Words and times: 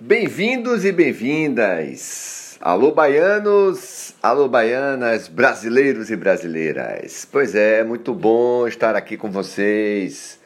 Bem-vindos 0.00 0.84
e 0.84 0.92
bem-vindas! 0.92 2.56
Alô, 2.60 2.92
baianos, 2.92 4.14
alô, 4.22 4.46
baianas, 4.46 5.26
brasileiros 5.26 6.08
e 6.08 6.14
brasileiras. 6.14 7.26
Pois 7.30 7.52
é, 7.56 7.82
muito 7.82 8.14
bom 8.14 8.68
estar 8.68 8.94
aqui 8.94 9.16
com 9.16 9.28
vocês. 9.28 10.38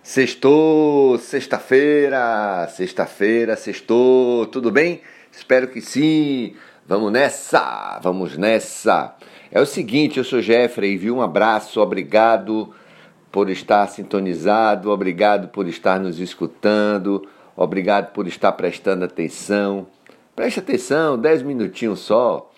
Sextou, 0.00 1.18
sexta-feira, 1.18 2.68
sexta-feira, 2.68 3.56
sextou, 3.56 4.46
tudo 4.46 4.70
bem? 4.70 5.00
Espero 5.32 5.66
que 5.66 5.80
sim. 5.80 6.54
Vamos 6.86 7.10
nessa, 7.10 7.98
vamos 8.00 8.36
nessa. 8.36 9.16
É 9.50 9.60
o 9.60 9.66
seguinte, 9.66 10.18
eu 10.18 10.24
sou 10.24 10.40
Jeffrey, 10.40 10.96
viu? 10.96 11.16
Um 11.16 11.22
abraço, 11.22 11.80
obrigado 11.80 12.72
por 13.32 13.50
estar 13.50 13.88
sintonizado, 13.88 14.88
obrigado 14.88 15.48
por 15.48 15.66
estar 15.66 15.98
nos 15.98 16.20
escutando. 16.20 17.26
Obrigado 17.62 18.14
por 18.14 18.26
estar 18.26 18.52
prestando 18.52 19.04
atenção. 19.04 19.86
Preste 20.34 20.60
atenção, 20.60 21.18
10 21.18 21.42
minutinhos 21.42 22.00
só 22.00 22.50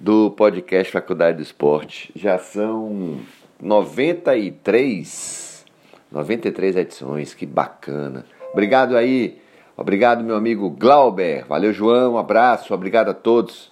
do 0.00 0.30
podcast 0.30 0.90
Faculdade 0.90 1.36
do 1.36 1.42
Esporte. 1.42 2.10
Já 2.16 2.38
são 2.38 3.20
93, 3.60 5.66
93 6.10 6.76
edições, 6.76 7.34
que 7.34 7.44
bacana. 7.44 8.24
Obrigado 8.50 8.96
aí, 8.96 9.38
obrigado 9.76 10.24
meu 10.24 10.36
amigo 10.36 10.70
Glauber. 10.70 11.44
Valeu, 11.46 11.70
João, 11.70 12.14
um 12.14 12.18
abraço, 12.18 12.72
obrigado 12.72 13.10
a 13.10 13.14
todos 13.14 13.70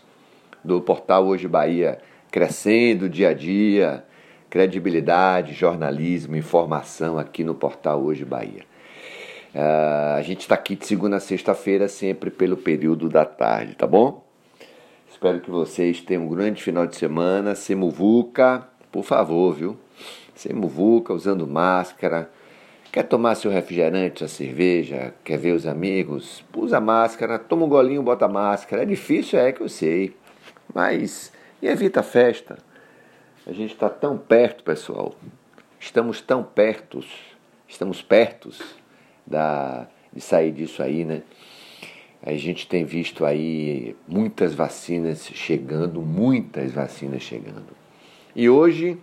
do 0.63 0.83
portal 0.83 1.25
Hoje 1.25 1.49
Bahia, 1.49 2.01
crescendo 2.31 3.09
dia 3.09 3.31
a 3.31 3.33
dia, 3.33 4.05
credibilidade, 4.51 5.55
jornalismo, 5.55 6.37
informação 6.37 7.19
aqui 7.19 7.43
no 7.43 7.55
portal 7.55 8.03
Hoje 8.03 8.27
Bahia. 8.27 8.76
Uh, 9.57 10.19
a 10.19 10.23
gente 10.23 10.41
está 10.41 10.55
aqui 10.55 10.77
de 10.77 10.85
segunda 10.85 11.17
a 11.17 11.21
sexta-feira, 11.21 11.89
sempre 11.89 12.31
pelo 12.31 12.59
período 12.59 13.09
da 13.09 13.25
tarde, 13.25 13.75
tá 13.75 13.87
bom? 13.87 14.23
Espero 15.11 15.41
que 15.41 15.51
vocês 15.51 15.99
tenham 16.03 16.25
um 16.25 16.29
grande 16.29 16.63
final 16.63 16.87
de 16.87 16.95
semana. 16.95 17.55
Semuvuca, 17.55 18.69
por 18.93 19.03
favor, 19.03 19.55
viu? 19.55 19.77
Semuvuca, 20.35 21.15
usando 21.15 21.47
máscara. 21.47 22.31
Quer 22.93 23.05
tomar 23.05 23.35
seu 23.35 23.51
refrigerante, 23.51 24.19
sua 24.19 24.29
cerveja? 24.29 25.15
Quer 25.25 25.39
ver 25.39 25.53
os 25.53 25.67
amigos? 25.67 26.45
Usa 26.55 26.79
máscara, 26.79 27.39
toma 27.39 27.65
um 27.65 27.69
golinho, 27.71 28.03
bota 28.03 28.29
máscara. 28.29 28.83
É 28.83 28.85
difícil, 28.85 29.39
é 29.39 29.53
que 29.53 29.63
eu 29.63 29.71
sei. 29.71 30.15
Mas 30.75 31.33
e 31.63 31.67
evita 31.67 32.01
a 32.01 32.03
festa. 32.03 32.59
A 33.47 33.53
gente 33.55 33.73
está 33.73 33.89
tão 33.89 34.19
perto, 34.19 34.63
pessoal. 34.63 35.15
Estamos 35.81 36.21
tão 36.21 36.43
pertos. 36.43 37.07
Estamos 37.67 38.03
pertos 38.03 38.61
da, 39.27 39.87
de 40.13 40.21
sair 40.21 40.53
disso 40.53 40.83
aí, 40.83 41.05
né? 41.05 41.23
A 42.23 42.33
gente 42.35 42.67
tem 42.67 42.85
visto 42.85 43.25
aí 43.25 43.95
muitas 44.09 44.55
vacinas 44.55 45.27
chegando, 45.35 46.01
muitas 46.03 46.73
vacinas 46.73 47.23
chegando. 47.23 47.77
E 48.35 48.49
hoje 48.49 48.99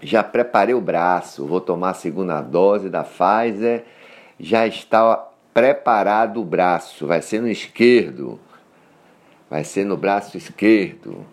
já 0.00 0.22
preparei 0.22 0.74
o 0.74 0.80
braço, 0.80 1.46
vou 1.46 1.60
tomar 1.60 1.90
a 1.90 1.94
segunda 1.94 2.40
dose 2.40 2.88
da 2.88 3.02
Pfizer, 3.02 3.84
já 4.38 4.66
está 4.66 5.28
preparado 5.52 6.40
o 6.40 6.44
braço, 6.44 7.06
vai 7.06 7.20
ser 7.20 7.40
no 7.40 7.48
esquerdo, 7.48 8.38
vai 9.50 9.64
ser 9.64 9.84
no 9.84 9.96
braço 9.96 10.36
esquerdo. 10.36 11.26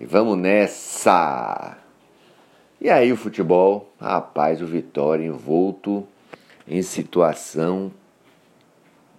E 0.00 0.04
vamos 0.04 0.36
nessa! 0.36 1.78
E 2.80 2.90
aí 2.90 3.12
o 3.12 3.16
futebol, 3.16 3.92
rapaz, 4.00 4.60
o 4.60 4.66
Vitória 4.66 5.24
envolto 5.24 6.06
em 6.66 6.82
situação 6.82 7.92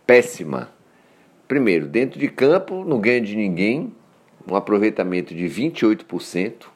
péssima. 0.05 0.69
Primeiro, 1.47 1.87
dentro 1.87 2.19
de 2.19 2.27
campo, 2.27 2.83
não 2.83 2.99
ganha 2.99 3.21
de 3.21 3.35
ninguém, 3.35 3.93
um 4.49 4.55
aproveitamento 4.55 5.33
de 5.33 5.45
28%. 5.45 6.67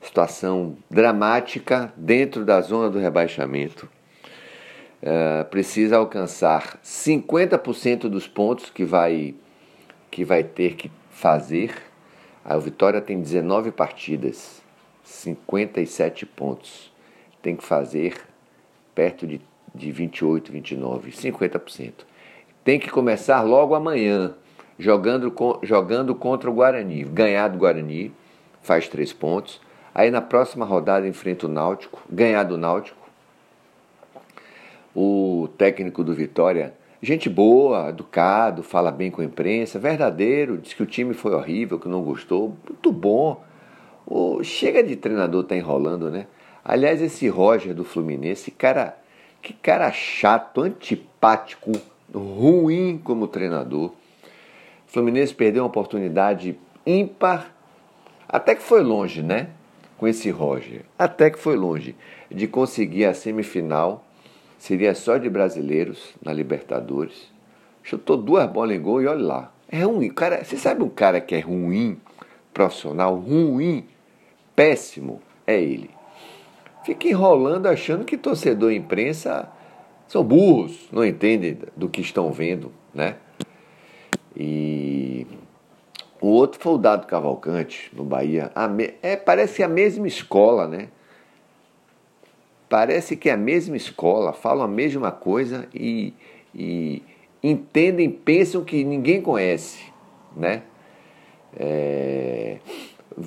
Situação 0.00 0.76
dramática 0.90 1.92
dentro 1.96 2.44
da 2.44 2.60
zona 2.60 2.90
do 2.90 2.98
rebaixamento. 2.98 3.88
Uh, 5.02 5.44
precisa 5.46 5.96
alcançar 5.96 6.78
50% 6.82 8.08
dos 8.08 8.26
pontos 8.26 8.70
que 8.70 8.84
vai, 8.84 9.34
que 10.10 10.24
vai 10.24 10.42
ter 10.42 10.74
que 10.74 10.90
fazer. 11.10 11.74
A 12.44 12.56
Vitória 12.58 13.00
tem 13.00 13.20
19 13.20 13.70
partidas, 13.70 14.62
57 15.02 16.26
pontos. 16.26 16.92
Tem 17.42 17.56
que 17.56 17.64
fazer 17.64 18.14
perto 18.94 19.26
de, 19.26 19.40
de 19.74 19.90
28, 19.90 20.52
29, 20.52 21.10
50%. 21.10 21.92
Tem 22.64 22.78
que 22.78 22.90
começar 22.90 23.42
logo 23.42 23.74
amanhã, 23.74 24.34
jogando, 24.78 25.32
jogando 25.62 26.14
contra 26.14 26.50
o 26.50 26.54
Guarani. 26.54 27.04
Ganhar 27.04 27.48
do 27.48 27.58
Guarani, 27.58 28.12
faz 28.62 28.88
três 28.88 29.12
pontos. 29.12 29.60
Aí 29.94 30.10
na 30.10 30.20
próxima 30.20 30.64
rodada 30.64 31.06
enfrenta 31.06 31.46
o 31.46 31.48
Náutico, 31.48 32.02
ganhar 32.10 32.42
do 32.42 32.58
Náutico. 32.58 33.04
O 34.94 35.48
técnico 35.58 36.02
do 36.02 36.14
Vitória, 36.14 36.74
gente 37.02 37.28
boa, 37.28 37.90
educado, 37.90 38.62
fala 38.62 38.90
bem 38.90 39.10
com 39.10 39.20
a 39.20 39.24
imprensa, 39.24 39.78
verdadeiro, 39.78 40.58
diz 40.58 40.72
que 40.72 40.82
o 40.82 40.86
time 40.86 41.14
foi 41.14 41.34
horrível, 41.34 41.78
que 41.78 41.88
não 41.88 42.02
gostou, 42.02 42.56
muito 42.68 42.90
bom. 42.90 43.42
O, 44.06 44.42
chega 44.42 44.82
de 44.82 44.96
treinador 44.96 45.44
tá 45.44 45.56
enrolando, 45.56 46.10
né? 46.10 46.26
Aliás, 46.64 47.02
esse 47.02 47.28
Roger 47.28 47.74
do 47.74 47.84
Fluminense, 47.84 48.50
cara, 48.50 48.96
que 49.42 49.52
cara 49.52 49.92
chato, 49.92 50.62
antipático, 50.62 51.72
ruim 52.14 52.98
como 53.04 53.28
treinador. 53.28 53.90
O 53.90 53.94
Fluminense 54.86 55.34
perdeu 55.34 55.62
uma 55.62 55.68
oportunidade 55.68 56.58
ímpar, 56.86 57.54
até 58.26 58.54
que 58.54 58.62
foi 58.62 58.82
longe, 58.82 59.22
né? 59.22 59.50
Com 59.98 60.08
esse 60.08 60.30
Roger, 60.30 60.86
até 60.98 61.28
que 61.28 61.38
foi 61.38 61.54
longe 61.54 61.94
de 62.30 62.48
conseguir 62.48 63.04
a 63.04 63.12
semifinal. 63.12 64.02
Seria 64.58 64.94
só 64.94 65.18
de 65.18 65.28
brasileiros 65.28 66.14
na 66.24 66.32
Libertadores. 66.32 67.30
Chutou 67.82 68.16
duas 68.16 68.50
bolas 68.50 68.74
em 68.74 68.80
gol 68.80 69.02
e 69.02 69.06
olha 69.06 69.22
lá. 69.22 69.52
É 69.68 69.82
ruim. 69.82 70.08
Cara, 70.08 70.42
você 70.42 70.56
sabe 70.56 70.82
um 70.82 70.88
cara 70.88 71.20
que 71.20 71.34
é 71.34 71.40
ruim, 71.40 72.00
profissional, 72.54 73.14
ruim, 73.16 73.86
péssimo? 74.56 75.20
É 75.46 75.60
ele 75.60 75.90
fica 76.84 77.08
enrolando 77.08 77.66
achando 77.66 78.04
que 78.04 78.16
torcedor 78.16 78.72
e 78.72 78.76
imprensa 78.76 79.48
são 80.06 80.22
burros, 80.22 80.88
não 80.92 81.04
entendem 81.04 81.58
do 81.74 81.88
que 81.88 82.00
estão 82.00 82.30
vendo, 82.30 82.70
né? 82.92 83.16
E 84.36 85.26
o 86.20 86.28
outro 86.28 86.60
foi 86.60 86.74
o 86.74 86.78
Dado 86.78 87.06
Cavalcante, 87.06 87.90
no 87.94 88.04
Bahia. 88.04 88.52
Me... 88.70 88.94
É, 89.02 89.16
parece 89.16 89.62
a 89.62 89.68
mesma 89.68 90.06
escola, 90.06 90.68
né? 90.68 90.88
Parece 92.68 93.16
que 93.16 93.28
é 93.28 93.32
a 93.32 93.36
mesma 93.36 93.76
escola, 93.76 94.32
falam 94.32 94.64
a 94.64 94.68
mesma 94.68 95.10
coisa 95.10 95.68
e, 95.72 96.12
e 96.54 97.02
entendem, 97.42 98.10
pensam 98.10 98.64
que 98.64 98.84
ninguém 98.84 99.22
conhece, 99.22 99.84
né? 100.36 100.62
É 101.56 102.58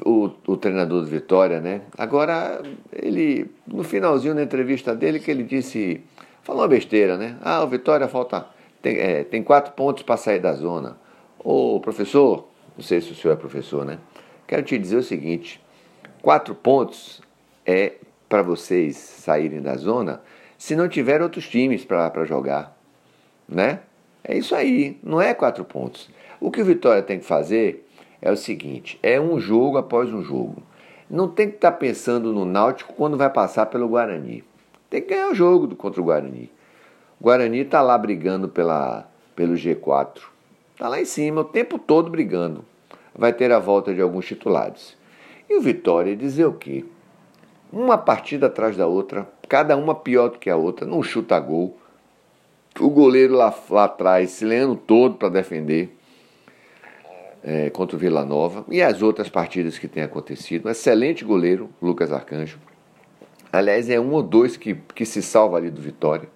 o, 0.06 0.32
o 0.48 0.58
treinador 0.58 1.02
do 1.02 1.08
Vitória, 1.08 1.60
né? 1.60 1.82
Agora, 1.98 2.62
ele, 2.92 3.50
no 3.66 3.84
finalzinho 3.84 4.36
da 4.36 4.44
entrevista 4.44 4.96
dele, 4.96 5.20
que 5.20 5.32
ele 5.32 5.44
disse, 5.44 6.02
falou 6.44 6.62
uma 6.62 6.68
besteira, 6.68 7.18
né? 7.18 7.38
Ah, 7.42 7.64
o 7.64 7.68
Vitória 7.68 8.08
falta, 8.08 8.46
tem, 8.82 8.98
é, 8.98 9.24
tem 9.24 9.42
quatro 9.42 9.74
pontos 9.74 10.04
para 10.04 10.18
sair 10.18 10.40
da 10.40 10.54
zona. 10.54 10.98
Ô, 11.40 11.80
professor, 11.80 12.48
não 12.76 12.84
sei 12.84 13.02
se 13.02 13.12
o 13.12 13.16
senhor 13.16 13.34
é 13.34 13.38
professor, 13.38 13.86
né? 13.86 14.00
Quero 14.46 14.64
te 14.64 14.78
dizer 14.78 14.98
o 14.98 15.04
seguinte, 15.04 15.62
quatro 16.22 16.54
pontos 16.54 17.22
é 17.66 17.94
para 18.28 18.42
vocês 18.42 18.98
saírem 18.98 19.62
da 19.62 19.76
zona 19.76 20.22
se 20.58 20.76
não 20.76 20.90
tiver 20.90 21.22
outros 21.22 21.48
times 21.48 21.86
para 21.86 22.26
jogar, 22.26 22.78
né? 23.48 23.82
É 24.24 24.38
isso 24.38 24.56
aí, 24.56 25.00
não 25.04 25.22
é 25.22 25.34
quatro 25.34 25.64
pontos. 25.64 26.10
O 26.40 26.52
que 26.52 26.62
o 26.62 26.66
Vitória 26.66 27.02
tem 27.02 27.20
que 27.20 27.26
fazer 27.26 27.87
é 28.22 28.32
o 28.32 28.38
seguinte: 28.38 29.00
é 29.02 29.20
um 29.20 29.40
jogo 29.40 29.78
após 29.78 30.12
um 30.12 30.22
jogo. 30.22 30.62
Não 31.10 31.28
tem 31.28 31.50
que 31.50 31.56
estar 31.56 31.72
tá 31.72 31.78
pensando 31.78 32.34
no 32.34 32.44
Náutico 32.44 32.94
quando 32.94 33.18
vai 33.18 33.30
passar 33.30 33.68
pelo 33.68 33.88
Guarani. 33.88 34.44
Tem 34.90 35.02
que 35.02 35.10
ganhar 35.10 35.30
o 35.30 35.36
jogo 35.36 35.74
contra 35.76 36.02
o 36.02 36.04
Guarani. 36.04 36.52
O 37.20 37.24
Guarani 37.24 37.60
está 37.60 37.82
lá 37.82 37.98
brigando 37.98 38.50
pela, 38.50 39.08
pelo 39.36 39.54
G4. 39.54 40.20
Está 40.74 40.88
lá 40.88 41.02
em 41.02 41.06
cima 41.06 41.42
o 41.42 41.46
tempo 41.46 41.80
todo 41.80 42.10
brigando. 42.10 42.64
Vai 43.16 43.34
ter 43.34 43.52
a 43.52 43.60
volta 43.60 43.94
de 43.94 44.02
alguns 44.02 44.26
titulares. 44.26 44.96
E 45.50 45.56
o 45.56 45.62
Vitória 45.62 46.16
dizer 46.16 46.46
o 46.46 46.54
quê? 46.54 46.86
Uma 47.72 47.98
partida 47.98 48.48
atrás 48.48 48.78
da 48.78 48.86
outra, 48.86 49.28
cada 49.48 49.76
uma 49.76 49.96
pior 49.96 50.30
do 50.30 50.40
que 50.40 50.50
a 50.50 50.56
outra, 50.56 50.86
não 50.86 51.02
chuta 51.02 51.40
gol. 51.40 51.78
O 52.80 52.90
goleiro 52.90 53.34
lá, 53.34 53.54
lá 53.70 53.86
atrás 53.86 54.32
se 54.32 54.46
lendo 54.46 54.76
todo 54.76 55.16
para 55.16 55.30
defender 55.30 55.97
é, 57.48 57.70
contra 57.70 57.96
o 57.96 58.00
Vila 58.00 58.26
Nova 58.26 58.66
e 58.68 58.82
as 58.82 59.02
outras 59.02 59.30
partidas 59.30 59.80
que 59.80 59.88
têm 59.88 60.04
acontecido. 60.04 60.68
Um 60.68 60.70
excelente 60.70 61.24
goleiro, 61.24 61.70
Lucas 61.82 62.12
Arcanjo. 62.12 62.60
Aliás, 63.54 63.90
é 63.90 63.98
um 63.98 64.12
ou 64.12 64.22
dois 64.22 64.58
que, 64.58 64.76
que 64.94 65.06
se 65.06 65.22
salva 65.22 65.56
ali 65.56 65.72
do 65.72 65.82
Vitória. 65.82 66.28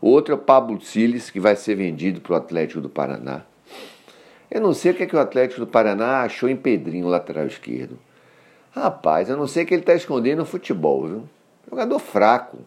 outro 0.00 0.32
é 0.32 0.36
o 0.36 0.38
Pablo 0.38 0.80
Siles, 0.80 1.28
que 1.28 1.40
vai 1.40 1.56
ser 1.56 1.74
vendido 1.74 2.20
para 2.20 2.34
o 2.34 2.36
Atlético 2.36 2.80
do 2.80 2.88
Paraná. 2.88 3.42
Eu 4.48 4.60
não 4.60 4.72
sei 4.72 4.92
o 4.92 4.94
que, 4.94 5.02
é 5.02 5.06
que 5.06 5.16
o 5.16 5.18
Atlético 5.18 5.60
do 5.60 5.66
Paraná 5.66 6.22
achou 6.22 6.48
em 6.48 6.56
Pedrinho, 6.56 7.08
lateral 7.08 7.46
esquerdo. 7.46 7.98
Rapaz, 8.70 9.28
eu 9.28 9.36
não 9.36 9.48
sei 9.48 9.64
o 9.64 9.66
que 9.66 9.74
ele 9.74 9.82
está 9.82 9.94
escondendo 9.94 10.38
no 10.38 10.46
futebol, 10.46 11.04
viu? 11.04 11.22
Jogador 11.68 11.98
fraco. 11.98 12.58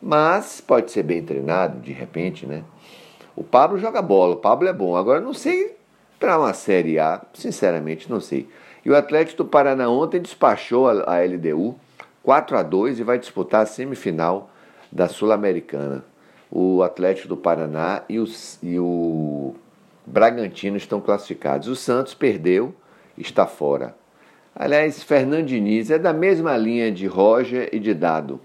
Mas 0.00 0.62
pode 0.62 0.90
ser 0.90 1.02
bem 1.02 1.22
treinado, 1.22 1.78
de 1.78 1.92
repente, 1.92 2.46
né? 2.46 2.64
O 3.36 3.44
Pablo 3.44 3.78
joga 3.78 4.00
bola, 4.00 4.34
o 4.34 4.38
Pablo 4.38 4.66
é 4.66 4.72
bom. 4.72 4.96
Agora, 4.96 5.20
não 5.20 5.34
sei 5.34 5.73
para 6.24 6.38
uma 6.38 6.54
Série 6.54 6.98
A, 6.98 7.20
sinceramente, 7.34 8.10
não 8.10 8.18
sei. 8.18 8.48
E 8.82 8.90
o 8.90 8.96
Atlético 8.96 9.42
do 9.42 9.44
Paraná 9.44 9.90
ontem 9.90 10.22
despachou 10.22 10.88
a 10.88 11.20
LDU 11.20 11.74
4 12.22 12.56
a 12.56 12.62
2 12.62 12.98
e 12.98 13.02
vai 13.02 13.18
disputar 13.18 13.60
a 13.60 13.66
semifinal 13.66 14.48
da 14.90 15.06
Sul-Americana. 15.06 16.02
O 16.50 16.82
Atlético 16.82 17.28
do 17.28 17.36
Paraná 17.36 18.04
e, 18.08 18.18
os, 18.18 18.58
e 18.62 18.78
o 18.78 19.54
Bragantino 20.06 20.78
estão 20.78 20.98
classificados. 20.98 21.68
O 21.68 21.76
Santos 21.76 22.14
perdeu, 22.14 22.74
está 23.18 23.46
fora. 23.46 23.94
Aliás, 24.56 25.02
Fernando 25.02 25.44
Diniz 25.44 25.90
é 25.90 25.98
da 25.98 26.14
mesma 26.14 26.56
linha 26.56 26.90
de 26.90 27.06
Roger 27.06 27.68
e 27.70 27.78
de 27.78 27.92
Dado. 27.92 28.40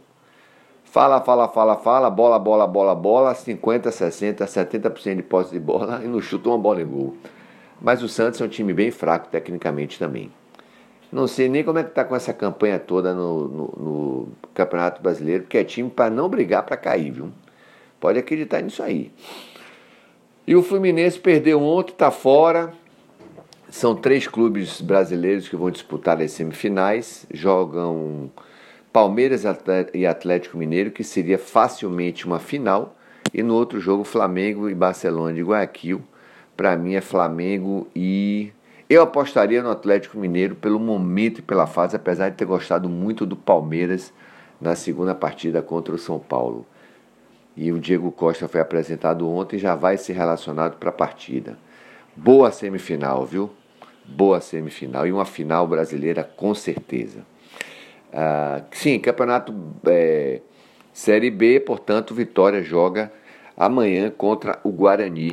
Fala, 0.84 1.22
fala, 1.22 1.48
fala, 1.48 1.78
fala, 1.78 2.10
bola, 2.10 2.38
bola, 2.38 2.68
bola, 2.68 2.94
bola, 2.94 3.34
50, 3.34 3.90
60, 3.90 4.46
70% 4.46 5.16
de 5.16 5.24
posse 5.24 5.52
de 5.52 5.62
bola 5.62 6.02
e 6.04 6.08
não 6.10 6.20
chuta 6.20 6.50
uma 6.50 6.58
bola 6.58 6.82
em 6.82 6.86
gol. 6.86 7.16
Mas 7.82 8.04
o 8.04 8.10
Santos 8.10 8.42
é 8.42 8.46
um 8.46 8.50
time 8.50 8.74
bem 8.74 8.92
fraco 8.92 9.30
tecnicamente 9.30 9.98
também. 9.98 10.32
Não 11.12 11.26
sei 11.26 11.50
nem 11.50 11.64
como 11.64 11.80
é 11.80 11.84
que 11.84 11.90
está 11.90 12.04
com 12.06 12.16
essa 12.16 12.34
campanha 12.34 12.78
toda 12.78 13.14
no, 13.14 13.48
no, 13.48 13.66
no 13.78 14.28
Campeonato 14.54 15.02
Brasileiro, 15.02 15.44
porque 15.44 15.58
é 15.58 15.64
time 15.64 15.90
para 15.90 16.10
não 16.10 16.30
brigar 16.30 16.64
para 16.64 16.78
cair, 16.78 17.12
viu? 17.12 17.32
Pode 18.00 18.20
acreditar 18.20 18.62
nisso 18.62 18.84
aí. 18.84 19.12
E 20.46 20.56
o 20.56 20.62
Fluminense 20.62 21.20
perdeu 21.20 21.62
ontem, 21.62 21.92
está 21.92 22.12
fora. 22.12 22.74
São 23.70 23.96
três 23.96 24.28
clubes 24.28 24.82
brasileiros 24.82 25.48
que 25.48 25.56
vão 25.56 25.70
disputar 25.70 26.22
as 26.22 26.32
semifinais. 26.32 27.26
Jogam 27.32 28.32
Palmeiras 28.92 29.44
e 29.94 30.06
Atlético 30.06 30.58
Mineiro, 30.58 30.92
que 30.92 31.04
seria 31.04 31.38
facilmente 31.38 32.26
uma 32.26 32.40
final. 32.40 32.96
E 33.34 33.44
no 33.44 33.54
outro 33.54 33.80
jogo, 33.80 34.04
Flamengo 34.04 34.70
e 34.70 34.76
Barcelona 34.76 35.34
de 35.34 35.44
Guayaquil. 35.44 36.02
Para 36.60 36.76
mim 36.76 36.96
é 36.96 37.00
Flamengo 37.00 37.88
e. 37.96 38.52
Eu 38.90 39.02
apostaria 39.02 39.64
no 39.64 39.70
Atlético 39.70 40.20
Mineiro 40.20 40.56
pelo 40.56 40.78
momento 40.78 41.40
e 41.40 41.42
pela 41.42 41.66
fase, 41.66 41.96
apesar 41.96 42.28
de 42.28 42.36
ter 42.36 42.44
gostado 42.44 42.90
muito 42.90 43.26
do 43.26 43.38
Palmeiras 43.38 44.12
na 44.60 44.76
segunda 44.76 45.16
partida 45.16 45.62
contra 45.62 45.96
o 45.96 45.98
São 45.98 46.20
Paulo. 46.20 46.66
E 47.56 47.72
o 47.72 47.80
Diego 47.80 48.12
Costa 48.12 48.50
foi 48.50 48.60
apresentado 48.60 49.30
ontem 49.30 49.56
e 49.56 49.60
já 49.60 49.74
vai 49.74 49.96
ser 49.96 50.12
relacionado 50.12 50.76
para 50.76 50.90
a 50.90 50.92
partida. 50.92 51.58
Boa 52.14 52.52
semifinal, 52.52 53.26
viu? 53.26 53.50
Boa 54.04 54.42
semifinal 54.42 55.08
e 55.08 55.14
uma 55.14 55.24
final 55.24 55.66
brasileira 55.66 56.26
com 56.26 56.54
certeza. 56.54 57.20
Ah, 58.12 58.64
sim, 58.72 59.00
campeonato 59.00 59.56
é, 59.86 60.42
Série 60.92 61.32
B, 61.32 61.62
portanto, 61.62 62.14
Vitória 62.14 62.62
joga 62.62 63.14
amanhã 63.56 64.10
contra 64.10 64.60
o 64.62 64.72
Guarani, 64.74 65.32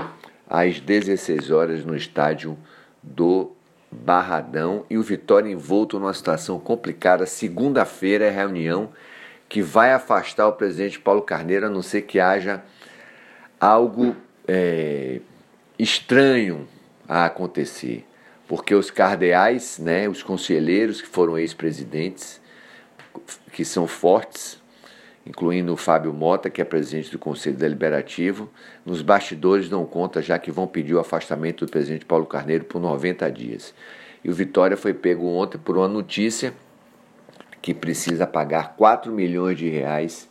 às 0.48 0.80
16 0.80 1.50
horas, 1.50 1.84
no 1.84 1.96
estádio 1.96 2.56
do 3.02 3.52
Barradão. 3.90 4.84
E 4.88 4.98
o 4.98 5.02
Vitória 5.02 5.50
envolto 5.50 5.98
numa 5.98 6.14
situação 6.14 6.58
complicada. 6.58 7.26
Segunda-feira 7.26 8.26
é 8.26 8.30
reunião 8.30 8.90
que 9.48 9.62
vai 9.62 9.92
afastar 9.92 10.48
o 10.48 10.52
presidente 10.52 10.98
Paulo 10.98 11.22
Carneiro, 11.22 11.66
a 11.66 11.70
não 11.70 11.82
ser 11.82 12.02
que 12.02 12.18
haja 12.18 12.62
algo 13.60 14.16
é, 14.46 15.20
estranho 15.78 16.66
a 17.08 17.26
acontecer. 17.26 18.04
Porque 18.48 18.74
os 18.74 18.90
cardeais, 18.90 19.78
né, 19.78 20.08
os 20.08 20.22
conselheiros 20.22 21.00
que 21.00 21.08
foram 21.08 21.38
ex-presidentes, 21.38 22.40
que 23.52 23.64
são 23.64 23.86
fortes, 23.86 24.60
incluindo 25.26 25.72
o 25.72 25.76
Fábio 25.76 26.12
Mota, 26.12 26.48
que 26.48 26.62
é 26.62 26.64
presidente 26.64 27.10
do 27.10 27.18
Conselho 27.18 27.56
Deliberativo, 27.56 28.48
nos 28.84 29.02
bastidores 29.02 29.68
dão 29.68 29.84
conta 29.84 30.22
já 30.22 30.38
que 30.38 30.52
vão 30.52 30.66
pedir 30.66 30.94
o 30.94 31.00
afastamento 31.00 31.66
do 31.66 31.70
presidente 31.70 32.04
Paulo 32.04 32.26
Carneiro 32.26 32.64
por 32.64 32.80
90 32.80 33.30
dias. 33.32 33.74
E 34.22 34.30
o 34.30 34.34
Vitória 34.34 34.76
foi 34.76 34.94
pego 34.94 35.26
ontem 35.26 35.58
por 35.58 35.76
uma 35.76 35.88
notícia 35.88 36.54
que 37.60 37.74
precisa 37.74 38.26
pagar 38.26 38.76
4 38.76 39.12
milhões 39.12 39.58
de 39.58 39.68
reais 39.68 40.28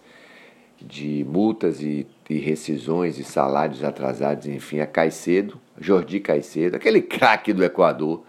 de 0.81 1.25
multas 1.27 1.81
e, 1.81 2.07
e 2.29 2.37
rescisões 2.37 3.17
e 3.17 3.23
salários 3.23 3.83
atrasados, 3.83 4.45
enfim, 4.45 4.79
a 4.79 4.87
Caicedo, 4.87 5.59
Jordi 5.79 6.19
Caicedo, 6.19 6.75
aquele 6.75 7.01
craque 7.01 7.51
do 7.51 7.63
Equador, 7.63 8.23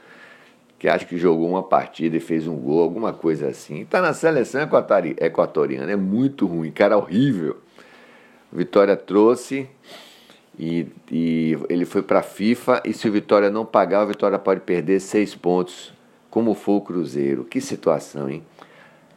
que 0.87 0.91
acho 0.91 1.07
que 1.09 1.19
jogou 1.19 1.49
uma 1.49 1.65
partida 1.65 2.17
e 2.17 2.21
fez 2.21 2.47
um 2.47 2.55
gol, 2.55 2.81
alguma 2.81 3.13
coisa 3.13 3.49
assim. 3.49 3.81
Está 3.81 4.01
na 4.01 4.15
seleção 4.15 4.61
equatoriana, 5.19 5.91
é 5.91 5.97
muito 5.97 6.47
ruim, 6.47 6.71
cara 6.71 6.97
horrível. 6.97 7.57
Vitória 8.53 8.97
trouxe 8.97 9.69
e, 10.57 10.87
e 11.11 11.59
ele 11.69 11.85
foi 11.85 12.03
para 12.03 12.21
a 12.21 12.23
FIFA 12.23 12.83
e 12.85 12.93
se 12.93 13.09
o 13.09 13.11
Vitória 13.11 13.51
não 13.51 13.67
pagar, 13.67 14.05
o 14.05 14.07
Vitória 14.07 14.39
pode 14.39 14.61
perder 14.61 15.01
seis 15.01 15.35
pontos, 15.35 15.93
como 16.31 16.55
foi 16.55 16.77
o 16.77 16.81
Cruzeiro. 16.81 17.43
Que 17.43 17.61
situação, 17.61 18.31
hein? 18.31 18.45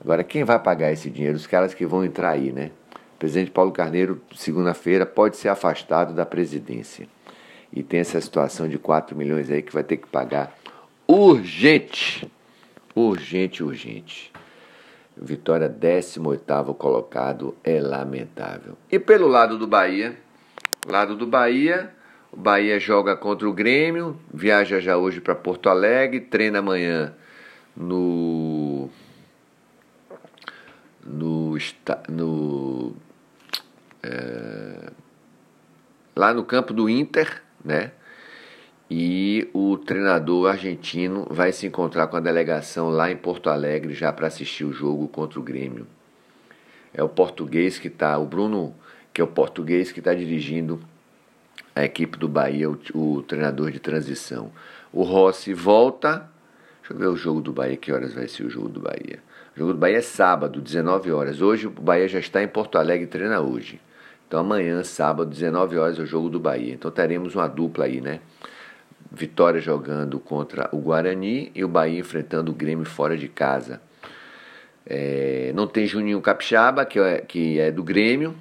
Agora, 0.03 0.23
quem 0.23 0.43
vai 0.43 0.57
pagar 0.57 0.91
esse 0.91 1.07
dinheiro? 1.07 1.37
Os 1.37 1.45
caras 1.45 1.75
que 1.75 1.85
vão 1.85 2.03
entrar 2.03 2.31
aí, 2.31 2.51
né? 2.51 2.71
O 3.13 3.19
presidente 3.19 3.51
Paulo 3.51 3.71
Carneiro, 3.71 4.19
segunda-feira, 4.35 5.05
pode 5.05 5.37
ser 5.37 5.49
afastado 5.49 6.15
da 6.15 6.25
presidência. 6.25 7.07
E 7.71 7.83
tem 7.83 7.99
essa 7.99 8.19
situação 8.19 8.67
de 8.67 8.79
4 8.79 9.15
milhões 9.15 9.51
aí 9.51 9.61
que 9.61 9.71
vai 9.71 9.83
ter 9.83 9.97
que 9.97 10.07
pagar 10.07 10.57
urgente. 11.09 12.31
Urgente, 12.95 13.63
urgente. 13.63 14.31
Vitória 15.17 15.67
18 15.67 16.73
colocado 16.75 17.55
é 17.63 17.81
lamentável. 17.81 18.77
E 18.91 18.99
pelo 18.99 19.27
lado 19.27 19.57
do 19.57 19.65
Bahia, 19.65 20.15
lado 20.87 21.15
do 21.15 21.25
Bahia, 21.25 21.91
o 22.31 22.37
Bahia 22.37 22.79
joga 22.79 23.17
contra 23.17 23.49
o 23.49 23.53
Grêmio, 23.53 24.19
viaja 24.31 24.79
já 24.79 24.97
hoje 24.97 25.19
para 25.19 25.33
Porto 25.33 25.67
Alegre, 25.67 26.21
treina 26.21 26.59
amanhã 26.59 27.13
no 27.75 28.87
no, 31.03 31.57
no 32.07 32.95
é, 34.03 34.91
lá 36.15 36.33
no 36.33 36.43
campo 36.43 36.71
do 36.71 36.87
Inter, 36.87 37.41
né? 37.65 37.91
E 38.89 39.47
o 39.53 39.77
treinador 39.77 40.49
argentino 40.49 41.27
vai 41.29 41.51
se 41.51 41.67
encontrar 41.67 42.07
com 42.07 42.17
a 42.17 42.19
delegação 42.19 42.89
lá 42.89 43.11
em 43.11 43.15
Porto 43.15 43.49
Alegre 43.49 43.93
já 43.93 44.11
para 44.11 44.27
assistir 44.27 44.63
o 44.63 44.73
jogo 44.73 45.07
contra 45.07 45.39
o 45.39 45.43
Grêmio. 45.43 45.85
É 46.91 47.03
o 47.03 47.09
português 47.09 47.77
que 47.77 47.87
está, 47.87 48.17
o 48.17 48.25
Bruno, 48.25 48.73
que 49.13 49.21
é 49.21 49.23
o 49.23 49.27
português 49.27 49.91
que 49.91 49.99
está 49.99 50.13
dirigindo 50.13 50.79
a 51.75 51.83
equipe 51.83 52.17
do 52.17 52.27
Bahia, 52.27 52.69
o, 52.69 52.79
o, 52.95 53.21
treinador 53.21 53.71
de 53.71 53.79
transição. 53.79 54.51
O 54.91 55.03
Rossi 55.03 55.53
volta. 55.53 56.27
Deixa 56.81 56.93
eu 56.93 56.97
ver 56.97 57.07
o 57.07 57.15
jogo 57.15 57.41
do 57.41 57.53
Bahia, 57.53 57.77
que 57.77 57.91
horas 57.91 58.13
vai 58.15 58.27
ser 58.27 58.43
o 58.43 58.49
jogo 58.49 58.69
do 58.69 58.79
Bahia. 58.79 59.19
O 59.55 59.59
jogo 59.59 59.73
do 59.73 59.79
Bahia 59.79 59.97
é 59.97 60.01
sábado, 60.01 60.59
19 60.59 61.11
horas. 61.11 61.41
Hoje 61.41 61.67
o 61.67 61.69
Bahia 61.69 62.07
já 62.07 62.17
está 62.17 62.41
em 62.41 62.47
Porto 62.47 62.79
Alegre 62.79 63.03
e 63.05 63.07
treina 63.07 63.39
hoje. 63.39 63.79
Então 64.27 64.39
amanhã, 64.39 64.83
sábado, 64.83 65.29
19 65.29 65.77
horas, 65.77 65.99
é 65.99 66.01
o 66.01 66.05
jogo 66.07 66.27
do 66.27 66.39
Bahia. 66.39 66.73
Então 66.73 66.89
teremos 66.89 67.35
uma 67.35 67.47
dupla 67.47 67.85
aí, 67.85 68.01
né? 68.01 68.19
Vitória 69.11 69.59
jogando 69.59 70.19
contra 70.19 70.69
o 70.71 70.77
Guarani 70.77 71.51
e 71.55 71.63
o 71.63 71.67
Bahia 71.67 71.99
enfrentando 71.99 72.51
o 72.51 72.53
Grêmio 72.53 72.85
fora 72.85 73.17
de 73.17 73.27
casa. 73.27 73.81
É, 74.85 75.51
não 75.55 75.65
tem 75.65 75.87
Juninho 75.87 76.21
Capixaba, 76.21 76.85
que 76.85 76.99
é, 76.99 77.21
que 77.21 77.59
é 77.59 77.71
do 77.71 77.83
Grêmio, 77.83 78.35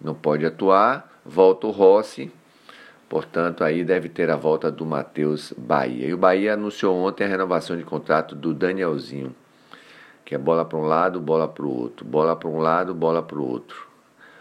não 0.00 0.14
pode 0.14 0.46
atuar. 0.46 1.20
Volta 1.26 1.66
o 1.66 1.70
Rossi, 1.70 2.32
portanto, 3.06 3.62
aí 3.62 3.84
deve 3.84 4.08
ter 4.08 4.30
a 4.30 4.36
volta 4.36 4.70
do 4.70 4.86
Matheus 4.86 5.52
Bahia. 5.56 6.06
E 6.06 6.14
o 6.14 6.18
Bahia 6.18 6.54
anunciou 6.54 6.96
ontem 6.96 7.24
a 7.24 7.28
renovação 7.28 7.76
de 7.76 7.82
contrato 7.84 8.34
do 8.34 8.54
Danielzinho, 8.54 9.34
que 10.24 10.34
é 10.34 10.38
bola 10.38 10.64
para 10.64 10.78
um 10.78 10.86
lado, 10.86 11.20
bola 11.20 11.46
para 11.46 11.66
o 11.66 11.80
outro, 11.80 12.06
bola 12.06 12.34
para 12.34 12.48
um 12.48 12.58
lado, 12.58 12.94
bola 12.94 13.22
para 13.22 13.38
o 13.38 13.46
outro. 13.46 13.86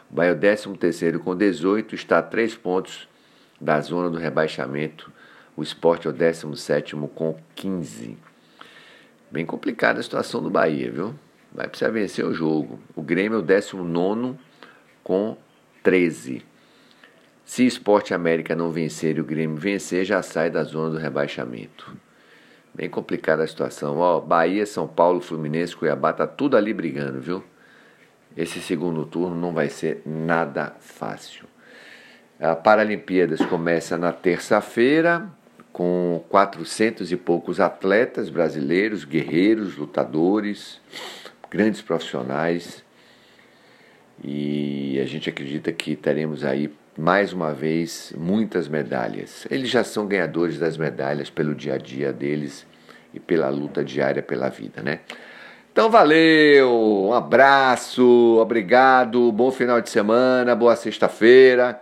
O 0.09 0.15
Bahia, 0.15 0.33
13 0.33 0.77
terceiro 0.77 1.19
com 1.19 1.35
18, 1.35 1.93
está 1.93 2.19
a 2.19 2.23
3 2.23 2.55
pontos 2.55 3.05
da 3.59 3.81
zona 3.81 4.09
do 4.09 4.17
rebaixamento 4.17 5.11
o 5.57 5.63
esporte 5.63 6.07
é 6.07 6.09
o 6.09 6.13
17 6.13 6.95
com 7.13 7.35
15. 7.55 8.17
Bem 9.29 9.45
complicada 9.45 9.99
a 9.99 10.03
situação 10.03 10.41
do 10.41 10.49
Bahia, 10.49 10.89
viu? 10.89 11.13
Vai 11.51 11.67
precisar 11.67 11.91
vencer 11.91 12.23
o 12.23 12.33
jogo. 12.33 12.79
O 12.95 13.01
Grêmio 13.01 13.35
é 13.35 13.39
o 13.39 13.41
19 13.41 14.37
com 15.03 15.35
13. 15.83 16.45
Se 17.43 17.65
Esporte 17.65 18.13
América 18.13 18.55
não 18.55 18.71
vencer 18.71 19.17
e 19.17 19.21
o 19.21 19.25
Grêmio 19.25 19.57
vencer, 19.57 20.05
já 20.05 20.21
sai 20.21 20.49
da 20.49 20.63
zona 20.63 20.91
do 20.91 20.97
rebaixamento. 20.97 21.91
Bem 22.73 22.89
complicada 22.89 23.43
a 23.43 23.47
situação. 23.47 23.97
Ó, 23.97 24.21
Bahia, 24.21 24.65
São 24.65 24.87
Paulo, 24.87 25.19
Fluminense, 25.19 25.75
Cuiabá, 25.75 26.13
tá 26.13 26.27
tudo 26.27 26.55
ali 26.55 26.73
brigando, 26.73 27.19
viu? 27.19 27.43
esse 28.37 28.61
segundo 28.61 29.03
turno 29.03 29.35
não 29.35 29.51
vai 29.51 29.67
ser 29.67 30.03
nada 30.05 30.75
fácil. 30.79 31.45
A 32.39 32.55
Paralimpíadas 32.55 33.41
começa 33.41 33.97
na 33.97 34.13
terça-feira, 34.13 35.27
com 35.77 36.23
400 36.29 37.11
e 37.11 37.15
poucos 37.15 37.59
atletas 37.59 38.31
brasileiros, 38.31 39.03
guerreiros, 39.03 39.77
lutadores, 39.77 40.81
grandes 41.51 41.83
profissionais. 41.83 42.83
E 44.23 44.99
a 44.99 45.05
gente 45.05 45.29
acredita 45.29 45.71
que 45.71 45.95
teremos 45.95 46.43
aí 46.43 46.73
mais 46.97 47.31
uma 47.31 47.53
vez 47.53 48.11
muitas 48.17 48.67
medalhas. 48.67 49.45
Eles 49.51 49.69
já 49.69 49.83
são 49.83 50.07
ganhadores 50.07 50.57
das 50.57 50.77
medalhas 50.77 51.29
pelo 51.29 51.53
dia 51.53 51.75
a 51.75 51.77
dia 51.77 52.11
deles 52.11 52.65
e 53.13 53.19
pela 53.19 53.47
luta 53.49 53.85
diária 53.85 54.23
pela 54.23 54.49
vida, 54.49 54.81
né? 54.81 55.01
Então 55.71 55.91
valeu, 55.91 56.71
um 57.07 57.13
abraço, 57.13 58.39
obrigado, 58.41 59.31
bom 59.31 59.51
final 59.51 59.79
de 59.79 59.91
semana, 59.91 60.55
boa 60.55 60.75
sexta-feira. 60.75 61.79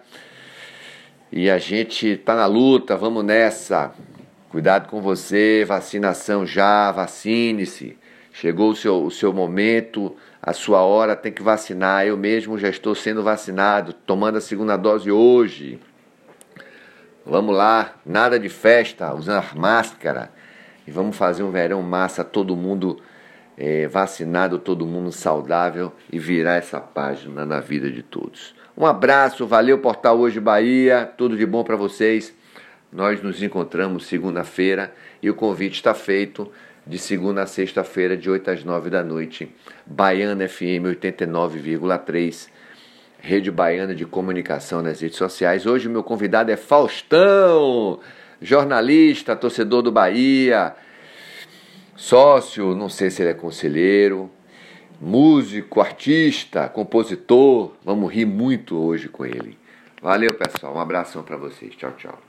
E 1.32 1.50
a 1.50 1.58
gente 1.58 2.17
tá 2.17 2.36
na 2.36 2.46
luta, 2.46 2.96
vamos 2.96 3.24
nessa. 3.24 3.91
Cuidado 4.50 4.88
com 4.88 5.01
você, 5.01 5.65
vacinação 5.67 6.46
já, 6.46 6.91
vacine-se. 6.91 7.98
Chegou 8.32 8.72
o 8.72 8.75
seu, 8.75 9.03
o 9.03 9.12
seu 9.12 9.34
momento, 9.34 10.15
a 10.41 10.53
sua 10.53 10.82
hora, 10.82 11.15
tem 11.15 11.32
que 11.32 11.41
vacinar. 11.41 12.05
Eu 12.05 12.15
mesmo 12.15 12.58
já 12.58 12.70
estou 12.70 12.94
sendo 12.94 13.24
vacinado, 13.24 13.91
tomando 13.91 14.38
a 14.38 14.41
segunda 14.41 14.77
dose 14.77 15.12
hoje. 15.12 15.79
Vamos 17.25 17.55
lá, 17.55 17.96
nada 18.05 18.39
de 18.39 18.50
festa, 18.50 19.13
usar 19.13 19.55
máscara. 19.55 20.32
E 20.86 20.91
vamos 20.91 21.17
fazer 21.17 21.41
um 21.41 21.50
verão 21.50 21.82
massa, 21.82 22.24
todo 22.24 22.55
mundo 22.55 23.01
é, 23.58 23.88
vacinado, 23.88 24.60
todo 24.60 24.86
mundo 24.86 25.12
saudável 25.12 25.91
e 26.12 26.20
virar 26.20 26.55
essa 26.55 26.79
página 26.79 27.46
na 27.46 27.60
vida 27.60 27.89
de 27.89 28.03
todos. 28.03 28.53
Um 28.77 28.86
abraço, 28.86 29.48
valeu 29.48 29.77
Portal 29.77 30.20
Hoje 30.20 30.38
Bahia, 30.41 31.10
tudo 31.17 31.38
de 31.38 31.46
bom 31.46 31.63
para 31.63 31.77
vocês. 31.77 32.34
Nós 32.91 33.22
nos 33.24 33.41
encontramos 33.41 34.05
segunda-feira 34.05 34.94
e 35.24 35.29
o 35.29 35.34
convite 35.34 35.75
está 35.75 35.94
feito 35.94 36.51
de 36.86 37.00
segunda 37.00 37.44
a 37.44 37.48
sexta-feira, 37.48 38.17
de 38.17 38.29
8 38.29 38.51
às 38.51 38.63
9 38.65 38.89
da 38.89 39.01
noite. 39.01 39.50
Baiana 39.86 40.46
FM 40.46 40.91
89,3, 40.91 42.50
Rede 43.17 43.50
Baiana 43.50 43.96
de 43.96 44.05
Comunicação 44.05 44.82
nas 44.82 45.00
redes 45.00 45.17
sociais. 45.17 45.65
Hoje 45.65 45.88
o 45.88 45.91
meu 45.91 46.03
convidado 46.03 46.51
é 46.51 46.58
Faustão, 46.58 48.01
jornalista, 48.41 49.38
torcedor 49.38 49.84
do 49.84 49.91
Bahia 49.91 50.75
sócio, 51.96 52.75
não 52.75 52.89
sei 52.89 53.10
se 53.10 53.22
ele 53.22 53.32
é 53.32 53.34
conselheiro, 53.34 54.29
músico, 55.02 55.82
artista, 55.82 56.68
compositor. 56.70 57.72
Vamos 57.84 58.14
rir 58.14 58.25
muito 58.25 58.78
hoje 58.78 59.10
com 59.10 59.25
ele. 59.25 59.58
Valeu, 60.02 60.34
pessoal. 60.34 60.75
Um 60.75 60.80
abração 60.80 61.24
para 61.24 61.38
vocês. 61.38 61.75
Tchau, 61.75 61.92
tchau. 61.98 62.20